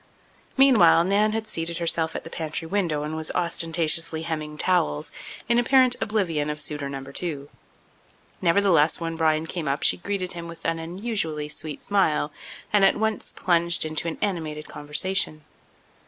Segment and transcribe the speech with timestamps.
[0.57, 5.11] Meanwhile, Nan had seated herself at the pantry window and was ostentatiously hemming towels
[5.47, 7.03] in apparent oblivion of suitor No.
[7.03, 7.49] 2.
[8.41, 12.31] Nevertheless, when Bryan came up she greeted him with an unusually sweet smile
[12.73, 15.43] and at once plunged into an animated conversation.